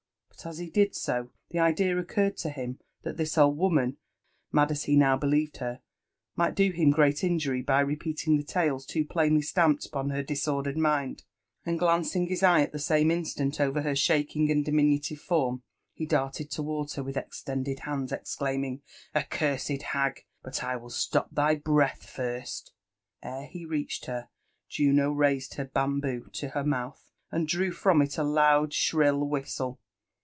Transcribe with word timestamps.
But 0.43 0.47
as 0.49 0.57
he 0.57 0.71
did 0.71 0.95
so, 0.95 1.29
the 1.51 1.59
Idea 1.59 1.93
owurred 1.93 2.35
to 2.37 2.49
him 2.49 2.79
that 3.03 3.15
this 3.15 3.37
old 3.37 3.57
woman, 3.59 3.97
mad 4.51 4.71
as 4.71 4.85
he 4.85 4.95
now 4.95 5.15
believed 5.15 5.57
her, 5.57 5.81
migWdohim 6.35 6.91
great 6.91 7.23
injury 7.23 7.61
by 7.61 7.79
repeating 7.79 8.37
the 8.37 8.43
tales 8.43 8.87
too 8.87 9.05
plainly 9.05 9.43
sUmped 9.43 9.85
upon 9.85 10.09
her 10.09 10.23
disordered 10.23 10.79
mind, 10.79 11.25
and 11.63 11.77
glancing 11.77 12.25
his 12.25 12.41
eye 12.41 12.61
at 12.61 12.71
the 12.71 12.79
same 12.79 13.09
insUnt 13.11 13.59
over 13.61 13.83
ber 13.83 13.95
shaking 13.95 14.49
and 14.49 14.65
diminutive 14.65 15.19
form, 15.21 15.61
he 15.93 16.07
darted 16.07 16.49
towards 16.49 16.95
her 16.95 17.03
with 17.03 17.13
brelthfi 17.17 17.19
•"*''' 17.19 17.23
®*'''*''"'"«5' 17.23 17.61
"A«c"« 19.13 19.57
se<l 19.63 19.83
hag!— 19.91 20.25
but 20.41 20.63
I 20.63 20.75
will 20.75 20.89
stop 20.89 21.29
thy 21.31 21.61
Ere 23.21 23.45
he 23.45 23.63
reached 23.63 24.05
her, 24.07 24.27
Juno 24.69 25.11
raised 25.11 25.53
her 25.55 25.65
bamboo 25.65 26.31
to 26.33 26.47
her 26.49 26.63
mouth 26.63 27.11
and 27.31 27.47
drew 27.47 27.71
from 27.71 28.01
It 28.01 28.17
a 28.17 28.23
loud 28.23 28.73
shrill 28.73 29.19
whistle. 29.29 29.77